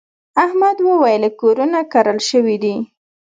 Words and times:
احمد 0.45 0.77
وويل: 0.89 1.23
کورونه 1.41 1.79
کرل 1.91 2.19
شوي 2.29 2.55
دي. 2.63 2.75